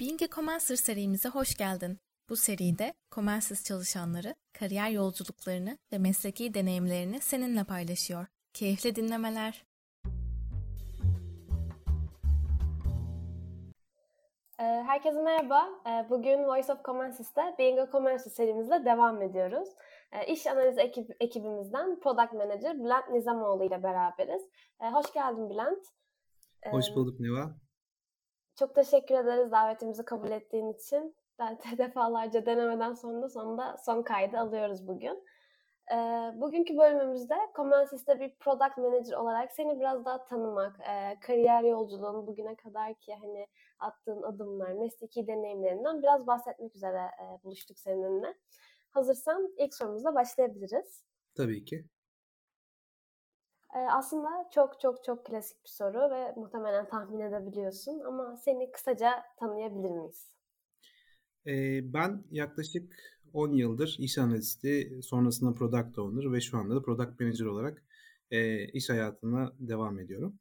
[0.00, 1.98] Being a Commencer serimize hoş geldin.
[2.28, 8.26] Bu seride Comensis çalışanları kariyer yolculuklarını ve mesleki deneyimlerini seninle paylaşıyor.
[8.52, 9.64] Keyifli dinlemeler.
[14.60, 15.68] Ee, herkese merhaba.
[15.86, 19.68] Ee, bugün Voice of Commences'te Being a Commencer serimizle devam ediyoruz.
[20.12, 24.42] Ee, iş analizi ekip, ekibimizden Product Manager Bülent Nizamoğlu ile beraberiz.
[24.78, 25.84] Hoş geldin Bülent.
[26.70, 27.54] Hoş bulduk Neva.
[28.60, 31.14] Çok teşekkür ederiz davetimizi kabul ettiğin için.
[31.38, 35.24] Ben de defalarca denemeden sonra sonunda son kaydı alıyoruz bugün.
[36.34, 40.76] Bugünkü bölümümüzde Comensis'te bir Product Manager olarak seni biraz daha tanımak,
[41.20, 43.46] kariyer yolculuğun bugüne kadar ki hani
[43.78, 48.34] attığın adımlar, mesleki deneyimlerinden biraz bahsetmek üzere e, buluştuk seninle.
[48.90, 51.04] Hazırsan ilk sorumuzla başlayabiliriz.
[51.34, 51.84] Tabii ki.
[53.74, 59.22] Ee, aslında çok çok çok klasik bir soru ve muhtemelen tahmin edebiliyorsun ama seni kısaca
[59.38, 60.30] tanıyabilir miyiz?
[61.46, 62.96] Ee, ben yaklaşık
[63.32, 67.82] 10 yıldır iş analisti, sonrasında product owner ve şu anda da product manager olarak
[68.30, 70.38] e, iş hayatına devam ediyorum.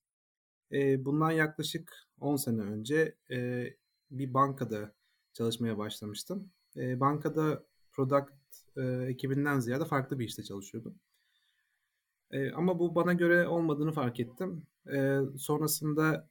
[0.71, 3.67] E, bundan yaklaşık 10 sene önce e,
[4.11, 4.93] bir bankada
[5.33, 6.51] çalışmaya başlamıştım.
[6.77, 8.33] E, bankada product
[8.77, 10.99] e, ekibinden ziyade farklı bir işte çalışıyordum.
[12.31, 14.67] E, ama bu bana göre olmadığını fark ettim.
[14.93, 16.29] E, sonrasında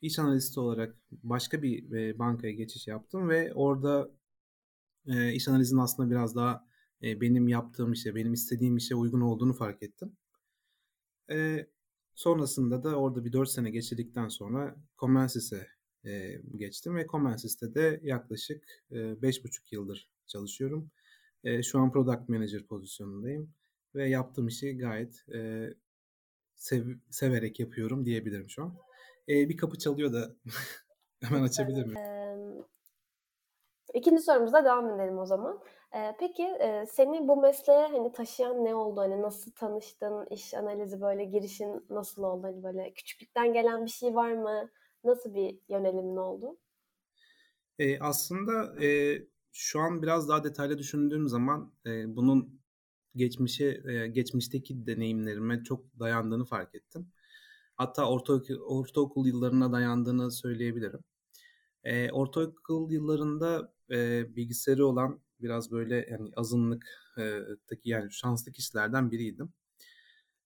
[0.00, 4.10] iş analisti olarak başka bir e, bankaya geçiş yaptım ve orada
[5.06, 6.66] e, iş analizinin aslında biraz daha
[7.02, 10.16] e, benim yaptığım işe, benim istediğim işe uygun olduğunu fark ettim.
[11.30, 11.66] E,
[12.14, 15.66] sonrasında da orada bir 4 sene geçirdikten sonra Comensis'e
[16.04, 20.90] e, geçtim ve Comensis'te de yaklaşık e, 5,5 yıldır çalışıyorum.
[21.44, 23.54] E, şu an Product Manager pozisyonundayım
[23.94, 25.68] ve yaptığım işi gayet e,
[26.54, 28.76] sev, severek yapıyorum diyebilirim şu an.
[29.28, 30.36] E, bir kapı çalıyor da
[31.22, 31.98] hemen açabilir miyim?
[33.94, 35.60] İkinci sorumuza devam edelim o zaman.
[35.94, 39.00] Ee, peki e, seni bu mesleğe hani taşıyan ne oldu?
[39.00, 40.26] Hani nasıl tanıştın?
[40.30, 42.46] İş analizi böyle girişin nasıl oldu?
[42.46, 44.70] Hani böyle küçüklükten gelen bir şey var mı?
[45.04, 46.58] Nasıl bir yönelimin oldu?
[47.78, 49.18] E, aslında e,
[49.52, 52.60] şu an biraz daha detaylı düşündüğüm zaman e, bunun
[53.16, 53.82] geçmişe
[54.12, 57.08] geçmişteki deneyimlerime çok dayandığını fark ettim.
[57.76, 61.00] Hatta ortaokul, ortaokul yıllarına dayandığını söyleyebilirim.
[61.84, 69.52] E, ortaokul yıllarında e, bilgisayarı olan biraz böyle yani azınlıktaki yani şanslı kişilerden biriydim.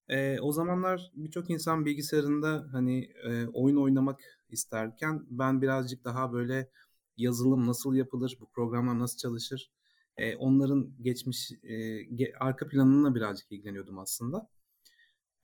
[0.08, 6.70] E, o zamanlar birçok insan bilgisayarında hani e, oyun oynamak isterken ben birazcık daha böyle
[7.16, 9.70] yazılım nasıl yapılır, bu programlar nasıl çalışır,
[10.18, 14.48] e, onların geçmiş e, ge, arka planına birazcık ilgileniyordum aslında.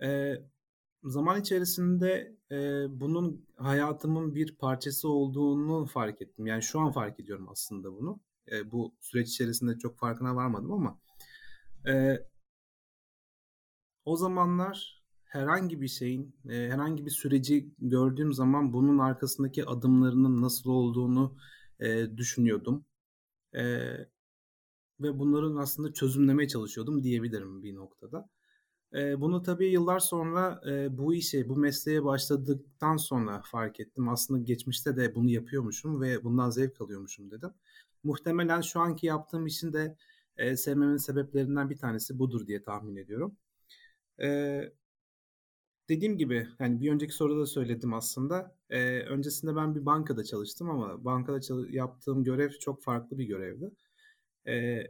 [0.02, 0.34] E,
[1.04, 2.56] zaman içerisinde e,
[3.00, 6.46] bunun hayatımın bir parçası olduğunu fark ettim.
[6.46, 8.20] Yani şu an fark ediyorum aslında bunu.
[8.52, 11.00] E, bu süreç içerisinde çok farkına varmadım ama
[11.88, 12.18] e,
[14.04, 20.70] o zamanlar herhangi bir şeyin, e, herhangi bir süreci gördüğüm zaman bunun arkasındaki adımlarının nasıl
[20.70, 21.36] olduğunu
[21.80, 22.84] e, düşünüyordum.
[23.56, 23.62] E,
[25.00, 28.28] ve bunların aslında çözümlemeye çalışıyordum diyebilirim bir noktada.
[28.94, 34.08] E, bunu tabii yıllar sonra e, bu işe, bu mesleğe başladıktan sonra fark ettim.
[34.08, 37.50] Aslında geçmişte de bunu yapıyormuşum ve bundan zevk alıyormuşum dedim.
[38.04, 39.96] Muhtemelen şu anki yaptığım işin de
[40.36, 43.36] e, sevmemin sebeplerinden bir tanesi budur diye tahmin ediyorum.
[44.22, 44.60] E,
[45.88, 48.56] dediğim gibi yani bir önceki soruda da söyledim aslında.
[48.70, 53.70] E, öncesinde ben bir bankada çalıştım ama bankada çalış- yaptığım görev çok farklı bir görevdi.
[54.46, 54.82] E,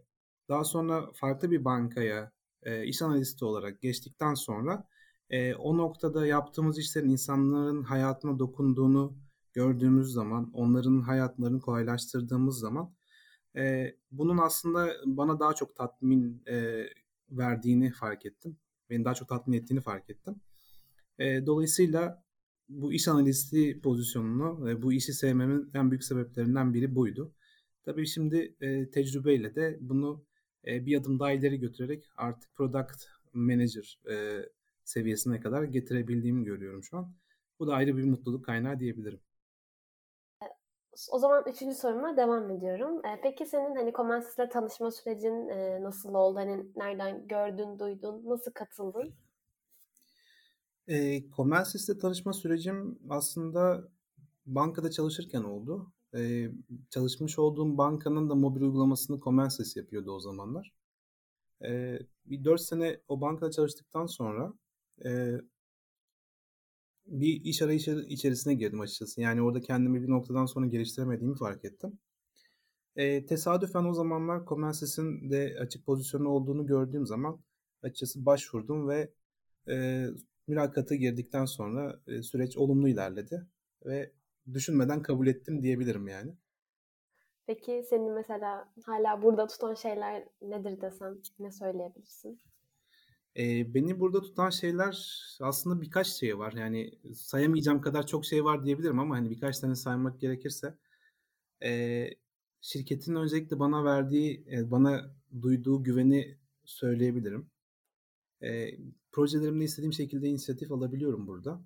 [0.49, 2.33] daha sonra farklı bir bankaya
[2.63, 4.89] e, iş analisti olarak geçtikten sonra
[5.31, 9.17] e, o noktada yaptığımız işlerin insanların hayatına dokunduğunu
[9.53, 12.95] gördüğümüz zaman, onların hayatlarını kolaylaştırdığımız zaman
[13.57, 16.87] e, bunun aslında bana daha çok tatmin e,
[17.31, 18.57] verdiğini fark ettim.
[18.91, 20.35] Beni daha çok tatmin ettiğini fark ettim.
[21.19, 22.25] E, dolayısıyla
[22.69, 27.33] bu iş analisti pozisyonunu, e, bu işi sevmemin en büyük sebeplerinden biri buydu.
[27.85, 30.25] Tabii şimdi e, tecrübeyle de bunu
[30.67, 34.15] e, bir adım daha ileri götürerek artık product manager e,
[34.85, 37.13] seviyesine kadar getirebildiğimi görüyorum şu an.
[37.59, 39.21] Bu da ayrı bir mutluluk kaynağı diyebilirim.
[41.13, 43.07] O zaman üçüncü soruma devam ediyorum.
[43.07, 46.39] E, peki senin hani Comensis'le tanışma sürecin e, nasıl oldu?
[46.39, 49.15] Hani nereden gördün, duydun, nasıl katıldın?
[50.89, 53.89] E, Comensis'le tanışma sürecim aslında
[54.47, 55.93] bankada çalışırken oldu
[56.91, 60.73] çalışmış olduğum bankanın da mobil uygulamasını Comensis yapıyordu o zamanlar.
[62.27, 64.55] Bir 4 sene o bankada çalıştıktan sonra
[67.07, 69.21] bir iş arayışı içerisine girdim açıkçası.
[69.21, 71.99] Yani orada kendimi bir noktadan sonra geliştiremediğimi fark ettim.
[72.97, 77.41] E, tesadüfen o zamanlar Comensis'in de açık pozisyonu olduğunu gördüğüm zaman
[77.83, 79.11] açıkçası başvurdum ve
[79.69, 80.07] e,
[80.47, 83.47] mülakata girdikten sonra e, süreç olumlu ilerledi
[83.85, 84.13] ve
[84.53, 86.35] düşünmeden kabul ettim diyebilirim yani.
[87.47, 92.41] Peki senin mesela hala burada tutan şeyler nedir desem ne söyleyebilirsin?
[93.37, 96.53] E, beni burada tutan şeyler aslında birkaç şey var.
[96.53, 100.75] Yani sayamayacağım kadar çok şey var diyebilirim ama hani birkaç tane saymak gerekirse
[101.63, 102.09] e,
[102.61, 107.51] şirketin öncelikle bana verdiği, e, bana duyduğu güveni söyleyebilirim.
[108.43, 108.71] E,
[109.13, 111.61] projelerimde istediğim şekilde inisiyatif alabiliyorum burada.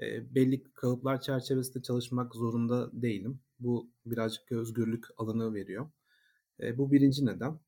[0.00, 3.40] E, belli kalıplar çerçevesinde çalışmak zorunda değilim.
[3.58, 5.90] Bu birazcık özgürlük alanı veriyor.
[6.60, 7.60] E, bu birinci neden.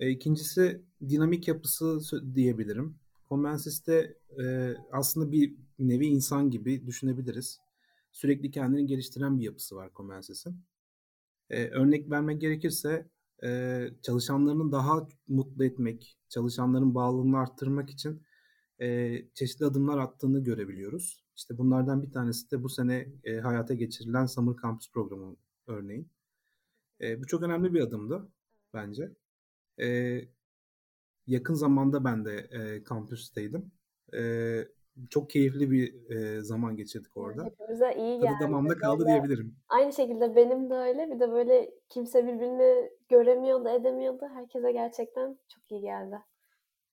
[0.00, 2.00] E, ikincisi dinamik yapısı
[2.34, 2.98] diyebilirim.
[3.28, 7.58] Comensis'te e, aslında bir nevi insan gibi düşünebiliriz.
[8.12, 10.56] Sürekli kendini geliştiren bir yapısı var Comensis'in.
[11.50, 13.08] E, örnek vermek gerekirse
[13.44, 18.22] e, çalışanlarını daha mutlu etmek, çalışanların bağlılığını arttırmak için
[18.80, 21.21] e, çeşitli adımlar attığını görebiliyoruz.
[21.36, 25.36] İşte bunlardan bir tanesi de bu sene e, hayata geçirilen Summer Campus programı
[25.66, 26.08] örneğin.
[27.00, 28.28] E, bu çok önemli bir adımdı
[28.74, 29.12] bence.
[29.80, 30.18] E,
[31.26, 33.72] yakın zamanda ben de e, kampüsteydim.
[34.14, 34.22] E,
[35.10, 37.44] çok keyifli bir e, zaman geçirdik orada.
[37.44, 38.32] Hepimize iyi geldi.
[38.32, 39.56] Tadı damamda kaldı böyle, diyebilirim.
[39.68, 41.10] Aynı şekilde benim de öyle.
[41.10, 44.28] Bir de böyle kimse birbirini göremiyordu, edemiyordu.
[44.34, 46.16] Herkese gerçekten çok iyi geldi.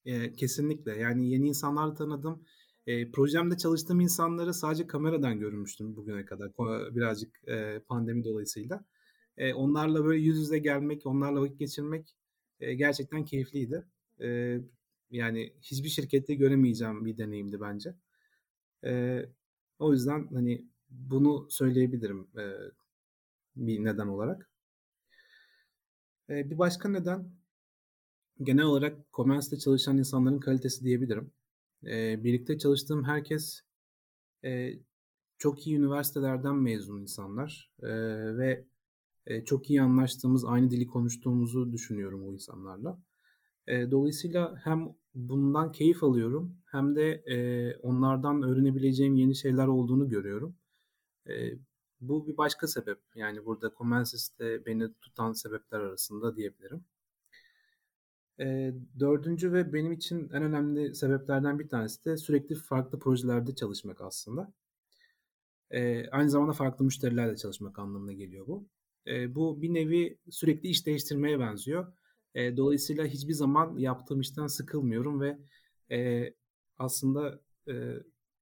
[0.05, 0.95] E, kesinlikle.
[0.97, 2.43] Yani yeni insanlar tanıdım.
[2.87, 6.51] E, projemde çalıştığım insanları sadece kameradan görmüştüm bugüne kadar.
[6.95, 8.85] Birazcık e, pandemi dolayısıyla.
[9.37, 12.15] E, onlarla böyle yüz yüze gelmek, onlarla vakit geçirmek
[12.59, 13.85] e, gerçekten keyifliydi.
[14.21, 14.59] E,
[15.11, 17.95] yani hiçbir şirkette göremeyeceğim bir deneyimdi bence.
[18.85, 19.25] E,
[19.79, 22.43] o yüzden hani bunu söyleyebilirim e,
[23.55, 24.49] bir neden olarak.
[26.29, 27.31] E, bir başka neden
[28.43, 31.31] genel olarak Comens'te çalışan insanların kalitesi diyebilirim.
[31.85, 33.61] E, birlikte çalıştığım herkes
[34.45, 34.73] e,
[35.37, 37.89] çok iyi üniversitelerden mezun insanlar e,
[38.37, 38.65] ve
[39.25, 42.99] e, çok iyi anlaştığımız, aynı dili konuştuğumuzu düşünüyorum o insanlarla.
[43.67, 50.55] E, dolayısıyla hem bundan keyif alıyorum hem de e, onlardan öğrenebileceğim yeni şeyler olduğunu görüyorum.
[51.29, 51.51] E,
[52.01, 52.99] bu bir başka sebep.
[53.15, 56.85] Yani burada Comensis'te beni tutan sebepler arasında diyebilirim.
[58.39, 64.01] E, dördüncü ve benim için en önemli sebeplerden bir tanesi de sürekli farklı projelerde çalışmak
[64.01, 64.53] aslında.
[65.71, 68.67] E, aynı zamanda farklı müşterilerle çalışmak anlamına geliyor bu.
[69.07, 71.93] E, bu bir nevi sürekli iş değiştirmeye benziyor.
[72.35, 75.37] E, dolayısıyla hiçbir zaman yaptığım işten sıkılmıyorum ve
[75.91, 76.29] e,
[76.77, 77.93] aslında e,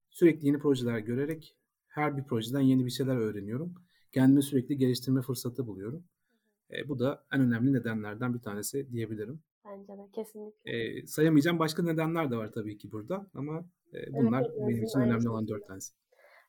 [0.09, 1.55] sürekli yeni projeler görerek
[1.88, 3.75] her bir projeden yeni bir şeyler öğreniyorum.
[4.11, 6.03] Kendimi sürekli geliştirme fırsatı buluyorum.
[6.71, 9.43] E, bu da en önemli nedenlerden bir tanesi diyebilirim.
[9.67, 10.71] Bence de kesinlikle.
[10.71, 14.99] E, sayamayacağım başka nedenler de var tabii ki burada ama e, bunlar evet, benim için
[14.99, 15.93] önemli olan dört tanesi.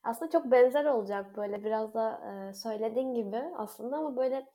[0.02, 4.46] Aslında çok benzer olacak böyle biraz da e, söylediğin gibi aslında ama böyle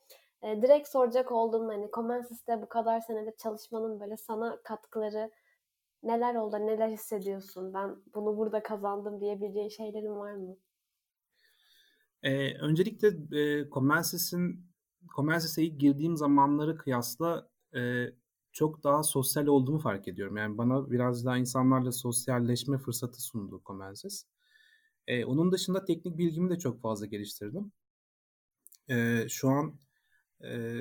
[0.42, 5.30] e, direkt soracak olduğum hani Comensis'te bu kadar senedir çalışmanın böyle sana katkıları
[6.02, 7.74] neler oldu, neler hissediyorsun?
[7.74, 10.56] Ben bunu burada kazandım diyebileceğin şeylerin var mı?
[12.22, 13.08] Ee, öncelikle
[13.40, 14.66] e, Comensis'in
[15.16, 17.80] Comensis'e ilk girdiğim zamanları kıyasla e,
[18.54, 20.36] çok daha sosyal olduğumu fark ediyorum.
[20.36, 24.26] Yani bana biraz daha insanlarla sosyalleşme fırsatı sundu Comensis.
[25.06, 27.72] E, onun dışında teknik bilgimi de çok fazla geliştirdim.
[28.90, 29.74] E, şu an
[30.44, 30.80] e,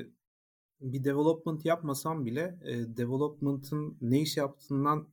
[0.81, 5.07] bir development yapmasam bile e, development'ın ne iş yaptığından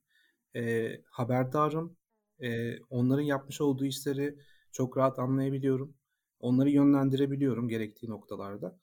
[0.56, 1.96] e, haberdarım.
[2.42, 4.38] E, onların yapmış olduğu işleri
[4.72, 5.94] çok rahat anlayabiliyorum.
[6.40, 8.78] Onları yönlendirebiliyorum gerektiği noktalarda.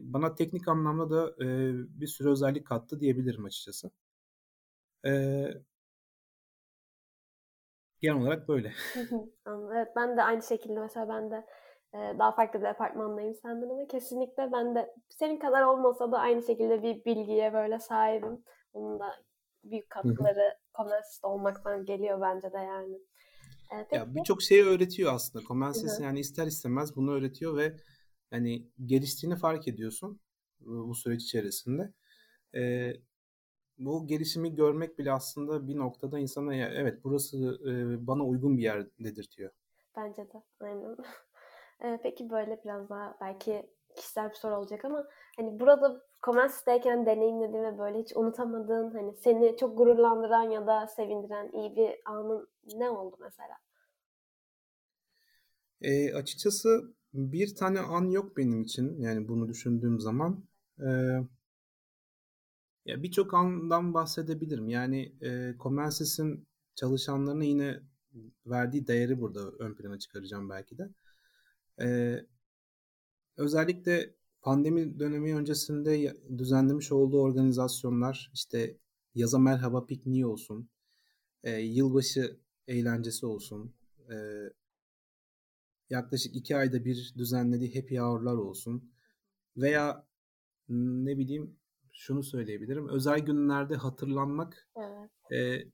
[0.00, 1.36] Bana teknik anlamda da
[2.00, 3.90] bir sürü özellik kattı diyebilirim açıkçası.
[8.00, 8.72] Genel olarak böyle.
[9.74, 11.46] evet ben de aynı şekilde mesela ben de
[11.92, 16.82] daha farklı bir departmandayım senden ama kesinlikle ben de senin kadar olmasa da aynı şekilde
[16.82, 18.44] bir bilgiye böyle sahibim.
[18.72, 19.14] Onun da
[19.64, 22.98] büyük katkıları Comensis'te olmaktan geliyor bence de yani.
[23.72, 25.44] Ee, ya birçok şeyi öğretiyor aslında.
[25.44, 27.76] Comensys yani ister istemez bunu öğretiyor ve
[28.30, 30.20] hani geliştiğini fark ediyorsun
[30.60, 31.92] bu süreç içerisinde.
[32.54, 32.92] Ee,
[33.78, 38.62] bu gelişimi görmek bile aslında bir noktada insana ya, evet burası e, bana uygun bir
[38.62, 39.50] yer dedirtiyor.
[39.96, 40.96] Bence de aynen.
[42.02, 47.78] peki böyle biraz daha belki kişisel bir soru olacak ama hani burada Comensis'teyken deneyimlediğin ve
[47.78, 53.16] böyle hiç unutamadığın hani seni çok gururlandıran ya da sevindiren iyi bir anın ne oldu
[53.20, 53.56] mesela?
[55.82, 59.00] E, açıkçası bir tane an yok benim için.
[59.00, 60.44] Yani bunu düşündüğüm zaman.
[60.78, 60.88] E,
[62.86, 64.68] ya birçok andan bahsedebilirim.
[64.68, 67.80] Yani e, Comensis'in çalışanlarına yine
[68.46, 70.90] verdiği değeri burada ön plana çıkaracağım belki de.
[71.80, 72.16] E,
[73.36, 78.76] özellikle pandemi dönemi öncesinde düzenlemiş olduğu organizasyonlar işte
[79.14, 80.68] yaza merhaba pikniği olsun,
[81.42, 83.74] e, yılbaşı eğlencesi olsun,
[84.10, 84.16] e,
[85.90, 88.92] yaklaşık iki ayda bir düzenlediği happy hour'lar olsun
[89.56, 90.06] veya
[90.68, 91.56] ne bileyim
[91.92, 92.88] şunu söyleyebilirim.
[92.88, 95.10] Özel günlerde hatırlanmak evet.
[95.32, 95.70] e,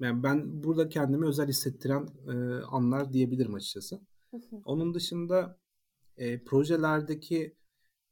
[0.00, 4.00] yani ben burada kendimi özel hissettiren e, anlar diyebilirim açıkçası.
[4.64, 5.58] Onun dışında
[6.16, 7.56] e, projelerdeki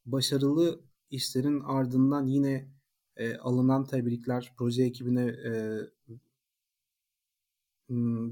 [0.07, 2.71] başarılı işlerin ardından yine
[3.17, 5.81] e, alınan tebrikler, proje ekibine e,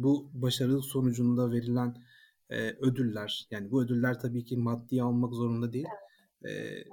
[0.02, 1.96] bu başarı sonucunda verilen
[2.50, 5.86] e, ödüller, yani bu ödüller tabii ki maddi almak zorunda değil.
[6.44, 6.84] E,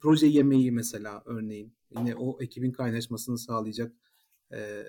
[0.00, 3.92] proje yemeği mesela örneğin, yine o ekibin kaynaşmasını sağlayacak
[4.52, 4.84] e,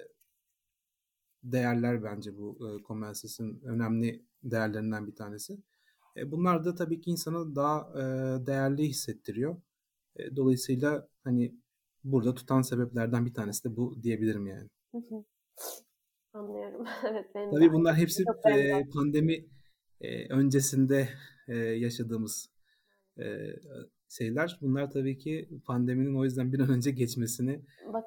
[1.44, 5.58] değerler bence bu e, Comensis'in önemli değerlerinden bir tanesi.
[6.18, 8.04] E, bunlar da tabii ki insanı daha e,
[8.46, 9.56] değerli hissettiriyor.
[10.16, 11.56] E, dolayısıyla hani
[12.04, 14.70] burada tutan sebeplerden bir tanesi de bu diyebilirim yani.
[16.34, 16.86] Anlıyorum.
[17.10, 19.46] evet benim Tabii bunlar hepsi e, pandemi
[20.02, 21.10] e, öncesinde
[21.48, 22.50] e, yaşadığımız
[23.20, 23.26] e,
[24.10, 24.60] şeyler.
[24.62, 27.62] Bunlar tabii ki pandeminin o yüzden bir an önce geçmesini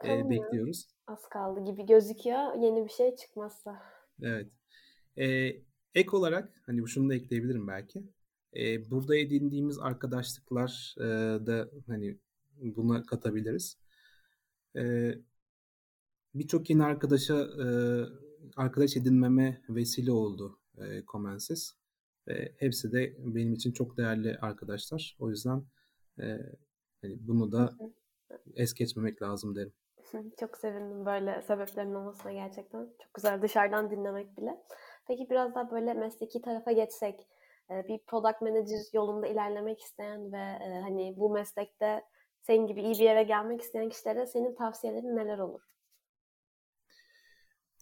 [0.05, 0.87] e, bekliyoruz.
[0.89, 1.15] Ya.
[1.15, 2.63] Az kaldı gibi gözüküyor.
[2.63, 3.83] Yeni bir şey çıkmazsa.
[4.23, 4.49] Evet.
[5.19, 5.27] E,
[5.95, 8.03] ek olarak hani şunu da ekleyebilirim belki.
[8.57, 11.05] E, burada edindiğimiz arkadaşlıklar e,
[11.47, 12.19] da hani
[12.61, 13.79] buna katabiliriz.
[14.77, 15.15] E,
[16.35, 17.67] Birçok yeni arkadaşa e,
[18.57, 21.73] arkadaş edinmeme vesile oldu e, Comensis.
[22.29, 25.17] Ve hepsi de benim için çok değerli arkadaşlar.
[25.21, 25.65] O yüzden
[26.21, 26.25] e,
[27.03, 27.71] hani bunu da
[28.55, 29.73] es geçmemek lazım derim.
[30.41, 32.85] Çok sevindim böyle sebeplerin olmasına gerçekten.
[33.03, 34.63] Çok güzel dışarıdan dinlemek bile.
[35.07, 37.29] Peki biraz daha böyle mesleki tarafa geçsek.
[37.71, 42.05] Bir product manager yolunda ilerlemek isteyen ve hani bu meslekte
[42.43, 45.61] senin gibi iyi bir yere gelmek isteyen kişilere senin tavsiyelerin neler olur?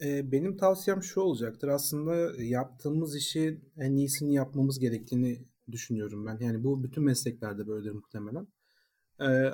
[0.01, 1.69] Benim tavsiyem şu olacaktır.
[1.69, 6.39] Aslında yaptığımız işi en iyisini yapmamız gerektiğini düşünüyorum ben.
[6.41, 8.49] Yani bu bütün mesleklerde böyledir muhtemelen.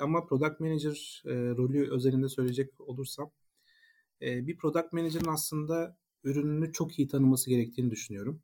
[0.01, 3.31] Ama product manager rolü özelinde söyleyecek olursam
[4.21, 8.41] bir product manager'ın aslında ürününü çok iyi tanıması gerektiğini düşünüyorum.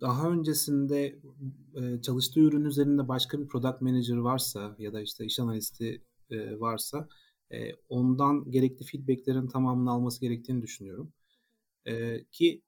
[0.00, 1.18] Daha öncesinde
[2.02, 6.02] çalıştığı ürün üzerinde başka bir product manager varsa ya da işte iş analisti
[6.58, 7.08] varsa
[7.52, 11.12] e, ondan gerekli feedbacklerin tamamını alması gerektiğini düşünüyorum.
[11.86, 12.62] E, ki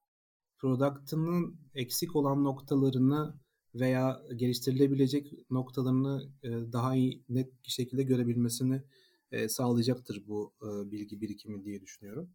[0.59, 3.35] product'ının eksik olan noktalarını
[3.75, 8.83] veya geliştirilebilecek noktalarını e, daha iyi net bir şekilde görebilmesini
[9.33, 12.31] e, sağlayacaktır bu e, bilgi birikimi diye düşünüyorum.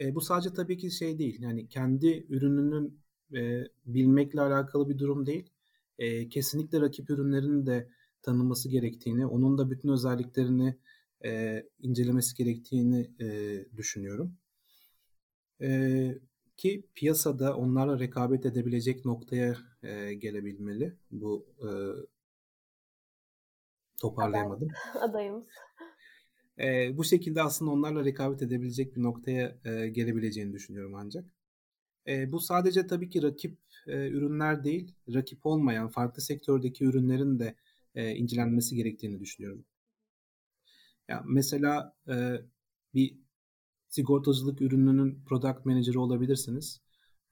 [0.00, 1.42] E, bu sadece tabii ki şey değil.
[1.42, 3.00] Yani kendi ürününün
[3.34, 5.50] e, bilmekle alakalı bir durum değil.
[5.98, 7.88] E, kesinlikle rakip ürünlerin de
[8.22, 10.78] tanınması gerektiğini, onun da bütün özelliklerini
[11.24, 14.36] e, incelemesi gerektiğini e, düşünüyorum.
[15.60, 16.18] E,
[16.56, 20.96] ki piyasada onlarla rekabet edebilecek noktaya e, gelebilmeli.
[21.10, 21.68] Bu e,
[24.00, 24.68] toparlayamadım.
[25.00, 25.44] Adayımız.
[26.58, 31.24] E, bu şekilde aslında onlarla rekabet edebilecek bir noktaya e, gelebileceğini düşünüyorum ancak.
[32.08, 37.54] E, bu sadece tabii ki rakip e, ürünler değil, rakip olmayan farklı sektördeki ürünlerin de
[37.94, 39.64] e, incelenmesi gerektiğini düşünüyorum.
[41.08, 42.14] Ya mesela e,
[42.94, 43.18] bir
[43.88, 46.80] sigortacılık ürününün product manager'ı olabilirsiniz.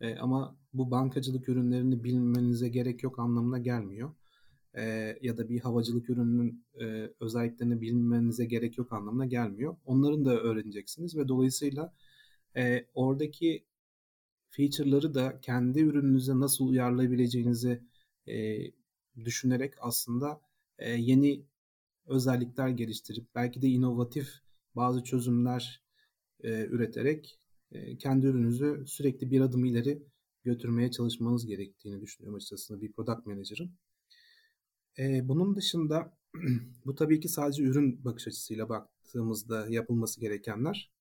[0.01, 4.15] E, ama bu bankacılık ürünlerini bilmenize gerek yok anlamına gelmiyor.
[4.75, 4.83] E,
[5.23, 9.77] ya da bir havacılık ürününün e, özelliklerini bilmenize gerek yok anlamına gelmiyor.
[9.85, 11.95] Onların da öğreneceksiniz ve dolayısıyla
[12.57, 13.65] e, oradaki
[14.51, 17.83] feature'ları da kendi ürününüze nasıl uyarlayabileceğinizi
[18.29, 18.59] e,
[19.25, 20.41] düşünerek aslında
[20.79, 21.45] e, yeni
[22.11, 24.29] özellikler geliştirip belki de inovatif
[24.77, 25.85] bazı çözümler
[26.41, 27.41] e, üreterek
[27.73, 30.03] e, kendi ürününüzü sürekli bir adım ileri
[30.45, 33.73] götürmeye çalışmanız gerektiğini düşünüyorum açıkçası bir product manager'ın.
[34.99, 36.19] E, bunun dışında
[36.87, 40.93] bu tabii ki sadece ürün bakış açısıyla baktığımızda yapılması gerekenler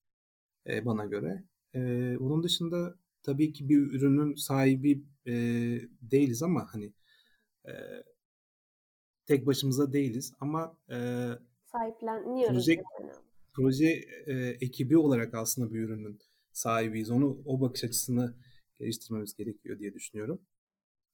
[0.67, 1.43] e, bana göre.
[1.75, 1.79] E,
[2.19, 5.33] bunun dışında tabii ki bir ürünün sahibi e,
[6.01, 6.93] değiliz ama hani
[7.67, 7.73] e,
[9.29, 10.97] tek başımıza değiliz ama e,
[11.71, 12.55] sahipleniyoruz.
[12.55, 13.11] Proje, yani.
[13.53, 13.85] proje
[14.25, 16.19] e, ekibi olarak aslında bir ürünün
[16.51, 17.11] sahibiyiz.
[17.11, 18.35] Onu o bakış açısını
[18.79, 20.41] geliştirmemiz gerekiyor diye düşünüyorum.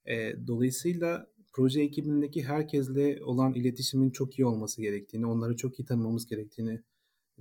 [0.05, 6.25] E, dolayısıyla proje ekibindeki herkesle olan iletişimin çok iyi olması gerektiğini, onları çok iyi tanımamız
[6.25, 6.81] gerektiğini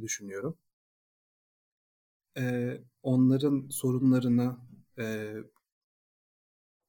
[0.01, 0.59] düşünüyorum.
[2.39, 4.67] E, onların sorunlarına
[4.99, 5.35] e,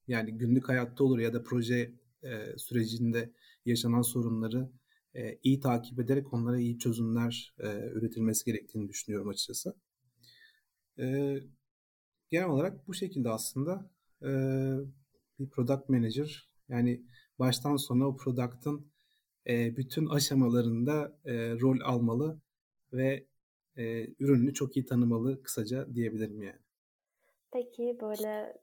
[0.08, 1.92] yani günlük hayatta olur ya da proje
[2.24, 3.32] e, sürecinde
[3.66, 4.70] yaşanan sorunları
[5.16, 9.76] e, iyi takip ederek onlara iyi çözümler e, üretilmesi gerektiğini düşünüyorum açıkçası.
[11.00, 11.36] E,
[12.30, 13.90] genel olarak bu şekilde aslında
[15.40, 17.06] bir product manager yani
[17.40, 18.92] baştan sona o product'ın
[19.48, 21.20] bütün aşamalarında
[21.62, 22.42] rol almalı
[22.94, 23.28] ve
[23.78, 26.60] e, ürününü çok iyi tanımalı kısaca diyebilirim yani.
[27.52, 28.58] Peki böyle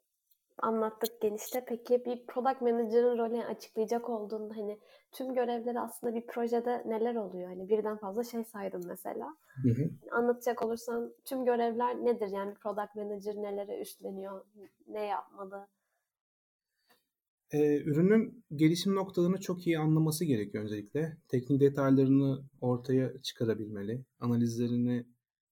[0.59, 1.65] anlattık genişte.
[1.69, 4.79] Peki bir product manager'ın rolünü açıklayacak olduğunda hani
[5.13, 7.49] tüm görevleri aslında bir projede neler oluyor?
[7.49, 9.37] Hani birden fazla şey saydın mesela.
[9.63, 9.91] Hı hı.
[10.11, 12.29] Anlatacak olursan tüm görevler nedir?
[12.29, 14.45] Yani product manager nelere üstleniyor?
[14.89, 15.69] Ne yapmalı?
[17.53, 21.17] Ee, ürünün gelişim noktalarını çok iyi anlaması gerekiyor öncelikle.
[21.29, 24.05] Teknik detaylarını ortaya çıkarabilmeli.
[24.21, 25.07] Analizlerini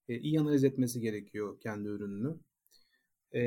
[0.09, 2.35] e, iyi analiz etmesi gerekiyor kendi ürününü.
[3.35, 3.41] E,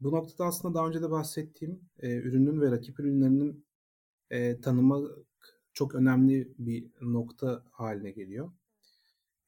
[0.00, 3.66] bu noktada aslında daha önce de bahsettiğim e, ürünün ve rakip ürünlerinin
[4.30, 5.00] e, tanıma
[5.72, 8.52] çok önemli bir nokta haline geliyor.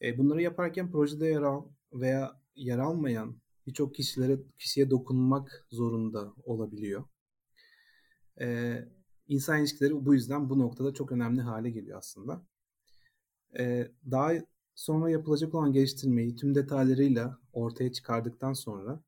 [0.03, 3.37] E, bunları yaparken projede yer al veya yer almayan
[3.67, 7.05] birçok kişilere kişiye dokunmak zorunda olabiliyor.
[8.41, 8.79] E,
[9.29, 12.43] insan ilişkileri bu yüzden bu noktada çok önemli hale geliyor aslında.
[13.59, 14.33] E, daha
[14.75, 19.01] sonra yapılacak olan geliştirmeyi tüm detaylarıyla ortaya çıkardıktan sonra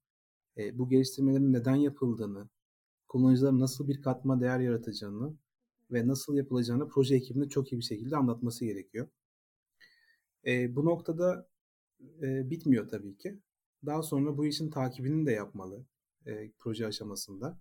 [0.58, 2.48] e, bu geliştirmelerin neden yapıldığını,
[3.08, 5.34] kullanıcılara nasıl bir katma değer yaratacağını
[5.90, 9.08] ve nasıl yapılacağını proje ekibine çok iyi bir şekilde anlatması gerekiyor.
[10.46, 11.48] E, bu noktada
[12.22, 13.38] e, bitmiyor tabii ki.
[13.86, 15.84] Daha sonra bu işin takibini de yapmalı
[16.26, 17.58] e, proje aşamasında.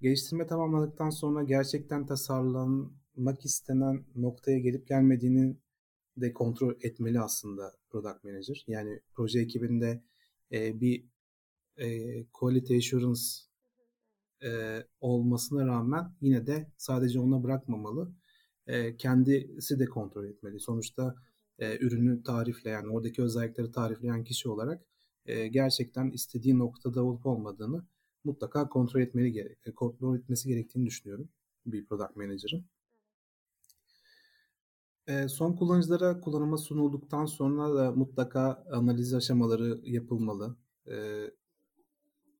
[0.00, 5.56] Geliştirme tamamladıktan sonra gerçekten tasarlanmak istenen noktaya gelip gelmediğini
[6.16, 8.64] de kontrol etmeli aslında product manager.
[8.66, 10.02] Yani proje ekibinde
[10.52, 11.04] e, bir
[11.76, 13.20] e, quality assurance
[14.44, 18.12] e, olmasına rağmen yine de sadece ona bırakmamalı.
[18.66, 20.60] E, kendisi de kontrol etmeli.
[20.60, 21.14] Sonuçta
[21.58, 24.82] e, ürünü tarifleyen, oradaki özellikleri tarifleyen kişi olarak
[25.26, 27.84] e, gerçekten istediği noktada olup olmadığını
[28.24, 31.28] mutlaka kontrol etmeli kontrol etmesi gerektiğini düşünüyorum
[31.66, 32.64] bir product manager'ın.
[35.06, 40.56] E, son kullanıcılara kullanıma sunulduktan sonra da mutlaka analiz aşamaları yapılmalı.
[40.86, 41.23] E,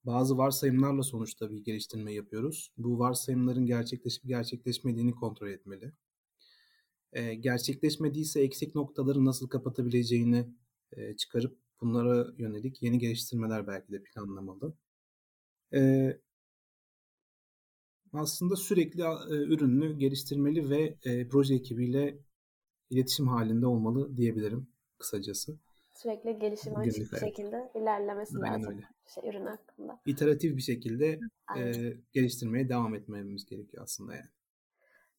[0.04, 2.70] bazı varsayımlarla sonuçta bir geliştirme yapıyoruz.
[2.78, 5.92] Bu varsayımların gerçekleşip gerçekleşmediğini kontrol etmeli.
[7.12, 10.46] E, gerçekleşmediyse eksik noktaları nasıl kapatabileceğini
[10.92, 14.74] e, çıkarıp bunlara yönelik yeni geliştirmeler belki de planlamalı.
[15.74, 16.12] E,
[18.12, 22.18] aslında sürekli e, ürününü geliştirmeli ve e, proje ekibiyle
[22.90, 24.66] iletişim halinde olmalı diyebilirim
[24.98, 25.58] kısacası
[26.04, 28.86] sürekli gelişime açık bir şekilde ilerlemesi Aynen lazım öyle.
[29.06, 30.00] Şey, ürün hakkında.
[30.06, 31.20] İteratif bir şekilde
[31.56, 31.72] e,
[32.12, 34.28] geliştirmeye devam etmemiz gerekiyor aslında yani.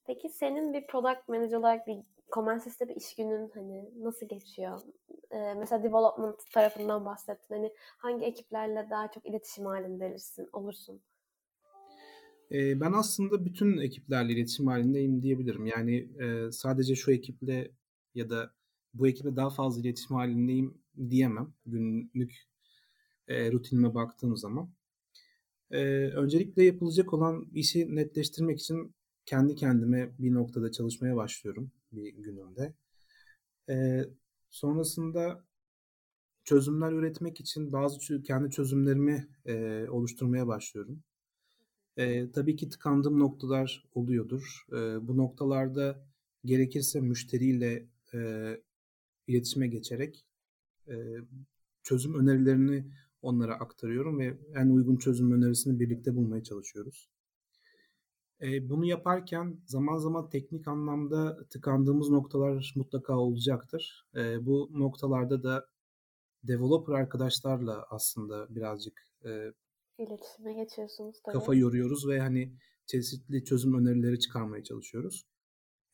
[0.07, 1.97] Peki senin bir product manager olarak bir
[2.31, 4.81] Comensis'te bir iş günün hani nasıl geçiyor?
[5.31, 7.55] Ee, mesela development tarafından bahsettin.
[7.55, 11.01] Hani hangi ekiplerle daha çok iletişim halindesin, olursun?
[12.51, 15.65] Ee, ben aslında bütün ekiplerle iletişim halindeyim diyebilirim.
[15.65, 17.71] Yani e, sadece şu ekiple
[18.15, 18.54] ya da
[18.99, 20.77] bu ekibe daha fazla iletişim halindeyim
[21.09, 22.47] diyemem günlük
[23.27, 24.69] e, rutinime baktığım zaman.
[25.71, 32.73] E, öncelikle yapılacak olan işi netleştirmek için kendi kendime bir noktada çalışmaya başlıyorum bir günümde.
[33.69, 34.05] E,
[34.49, 35.45] sonrasında
[36.43, 41.03] çözümler üretmek için bazı kendi çözümlerimi e, oluşturmaya başlıyorum.
[41.97, 44.65] E, tabii ki tıkandığım noktalar oluyordur.
[44.71, 46.05] E, bu noktalarda
[46.45, 48.19] gerekirse müşteriyle e,
[49.27, 50.25] iletişime geçerek
[50.87, 50.93] e,
[51.83, 57.09] çözüm önerilerini onlara aktarıyorum ve en uygun çözüm önerisini birlikte bulmaya çalışıyoruz.
[58.41, 64.07] E, bunu yaparken zaman zaman teknik anlamda tıkandığımız noktalar mutlaka olacaktır.
[64.15, 65.67] E, bu noktalarda da
[66.43, 68.93] developer arkadaşlarla aslında birazcık
[69.25, 69.51] e,
[69.97, 71.33] iletişime geçiyorsunuz tabii.
[71.33, 72.53] Kafa yoruyoruz ve hani
[72.85, 75.25] çeşitli çözüm önerileri çıkarmaya çalışıyoruz.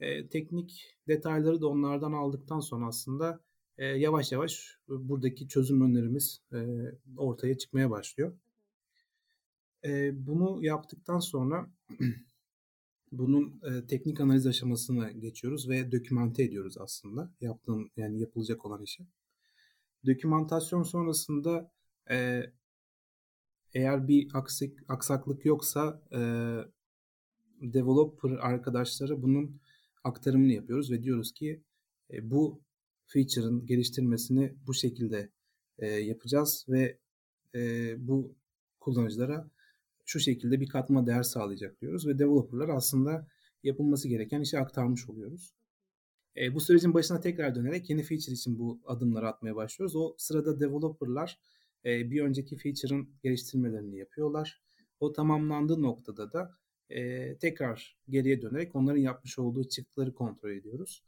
[0.01, 3.39] E, teknik detayları da onlardan aldıktan sonra aslında
[3.77, 6.57] e, yavaş yavaş buradaki çözüm önerimiz e,
[7.17, 8.37] ortaya çıkmaya başlıyor.
[9.85, 11.71] E, bunu yaptıktan sonra
[13.11, 19.07] bunun e, teknik analiz aşamasına geçiyoruz ve dokümante ediyoruz aslında yaptığın yani yapılacak olan işi.
[20.05, 21.71] Dokümantasyon sonrasında
[22.09, 22.43] e,
[23.73, 26.19] eğer bir aksik, aksaklık yoksa e,
[27.61, 29.61] developer arkadaşlara bunun
[30.03, 31.63] aktarımını yapıyoruz ve diyoruz ki
[32.13, 32.61] e, bu
[33.05, 35.29] feature'ın geliştirmesini bu şekilde
[35.79, 36.97] e, yapacağız ve
[37.55, 38.35] e, bu
[38.79, 39.49] kullanıcılara
[40.05, 43.27] şu şekilde bir katma değer sağlayacak diyoruz ve developerlar aslında
[43.63, 45.53] yapılması gereken işi aktarmış oluyoruz.
[46.37, 49.95] E, bu sürecin başına tekrar dönerek yeni feature için bu adımları atmaya başlıyoruz.
[49.95, 51.39] O sırada developerlar
[51.85, 54.61] e, bir önceki feature'ın geliştirmelerini yapıyorlar.
[54.99, 56.57] O tamamlandığı noktada da
[56.91, 61.03] e, tekrar geriye dönerek onların yapmış olduğu çıktıları kontrol ediyoruz.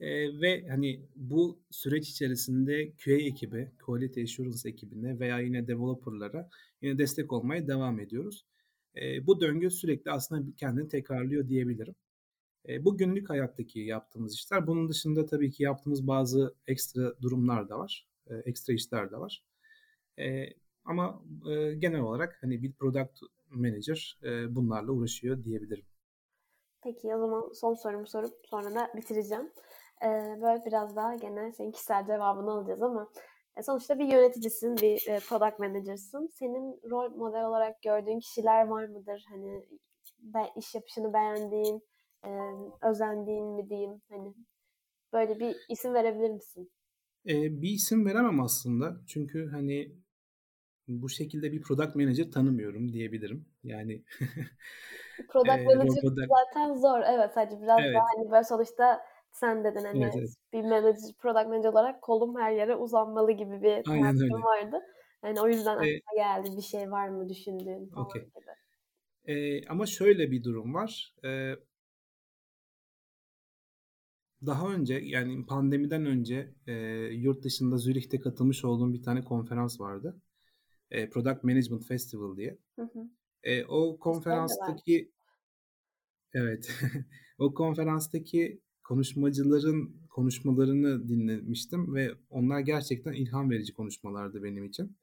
[0.00, 6.50] E, ve hani bu süreç içerisinde QA ekibi, Quality Assurance ekibine veya yine developerlara
[6.82, 8.46] yine destek olmaya devam ediyoruz.
[8.96, 11.94] E, bu döngü sürekli aslında kendini tekrarlıyor diyebilirim.
[12.68, 14.66] E, bu günlük hayattaki yaptığımız işler.
[14.66, 18.06] Bunun dışında tabii ki yaptığımız bazı ekstra durumlar da var.
[18.26, 19.42] E, ekstra işler de var.
[20.18, 20.46] E,
[20.84, 25.86] ama e, genel olarak hani bir product manager e, bunlarla uğraşıyor diyebilirim.
[26.82, 29.52] Peki o zaman son sorumu sorup sonra da bitireceğim.
[30.02, 30.06] Ee,
[30.42, 33.10] böyle biraz daha gene senin kişisel cevabını alacağız ama
[33.56, 36.30] e, sonuçta bir yöneticisin, bir e, product manager'sın.
[36.32, 39.24] Senin rol model olarak gördüğün kişiler var mıdır?
[39.28, 39.64] Hani
[40.18, 41.82] be, iş yapışını beğendiğin,
[42.24, 42.30] e,
[42.82, 44.02] özendiğin mi diyeyim?
[44.08, 44.34] Hani
[45.12, 46.70] böyle bir isim verebilir misin?
[47.26, 48.96] Ee, bir isim veremem aslında.
[49.06, 49.92] Çünkü hani
[50.88, 53.46] bu şekilde bir product manager tanımıyorum diyebilirim.
[53.64, 54.04] Yani
[55.28, 56.28] product manager product...
[56.28, 57.00] zaten zor.
[57.00, 57.94] Evet sadece biraz evet.
[57.94, 59.00] daha hani böyle sonuçta
[59.32, 60.30] sen dedin hani evet, evet.
[60.52, 64.80] bir manager, product manager olarak kolum her yere uzanmalı gibi bir tanım vardı.
[65.24, 68.22] Yani o yüzden ee, geldi bir şey var mı düşündüğün falan okay.
[68.22, 68.32] gibi.
[69.24, 71.14] Ee, ama şöyle bir durum var.
[71.24, 71.54] Ee,
[74.46, 76.72] daha önce yani pandemiden önce e,
[77.12, 80.20] yurt dışında Zürih'te katılmış olduğum bir tane konferans vardı.
[80.90, 82.58] E, Product Management Festival diye.
[82.76, 83.08] Hı hı.
[83.42, 85.12] E, o konferanstaki
[86.34, 86.70] evet
[87.38, 94.96] o konferanstaki konuşmacıların konuşmalarını dinlemiştim ve onlar gerçekten ilham verici konuşmalardı benim için.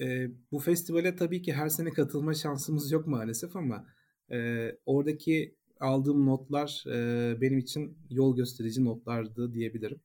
[0.00, 3.86] E, bu festivale tabii ki her sene katılma şansımız yok maalesef ama
[4.30, 10.00] e, oradaki aldığım notlar e, benim için yol gösterici notlardı diyebilirim.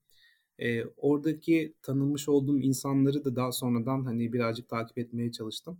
[0.60, 5.80] E, oradaki tanınmış olduğum insanları da daha sonradan hani birazcık takip etmeye çalıştım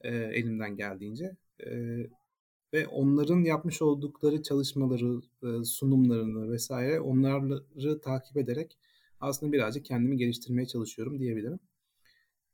[0.00, 1.36] e, elimden geldiğince.
[1.66, 1.98] E,
[2.72, 8.78] ve onların yapmış oldukları çalışmaları, e, sunumlarını vesaire onları takip ederek
[9.20, 11.60] aslında birazcık kendimi geliştirmeye çalışıyorum diyebilirim.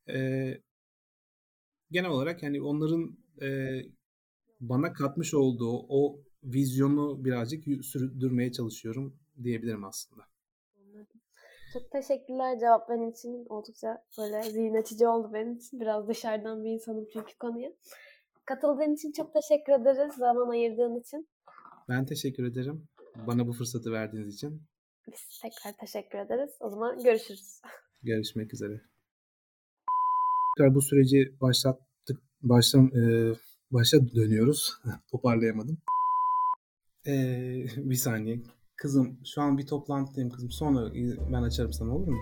[0.09, 0.61] E,
[1.90, 3.80] genel olarak yani onların e,
[4.61, 10.34] bana katmış olduğu o vizyonu birazcık sürdürmeye çalışıyorum diyebilirim aslında.
[11.74, 13.46] Çok teşekkürler cevapların için.
[13.48, 15.80] Oldukça böyle zihin açıcı oldu benim için.
[15.80, 17.72] Biraz dışarıdan bir insanım çünkü konuya.
[18.44, 20.14] Katıldığın için çok teşekkür ederiz.
[20.14, 21.28] Zaman ayırdığın için.
[21.88, 22.88] Ben teşekkür ederim.
[23.16, 24.62] Bana bu fırsatı verdiğiniz için.
[25.06, 26.50] Biz tekrar teşekkür ederiz.
[26.60, 27.60] O zaman görüşürüz.
[28.02, 28.80] Görüşmek üzere.
[30.56, 32.22] Tekrar bu süreci başlattık.
[32.42, 33.34] Baştan e,
[33.70, 34.78] başa dönüyoruz.
[35.10, 35.78] Toparlayamadım.
[37.06, 37.12] E,
[37.76, 38.40] bir saniye.
[38.76, 40.50] Kızım şu an bir toplantıdayım kızım.
[40.50, 40.94] Sonra
[41.32, 42.20] ben açarım sana olur mu?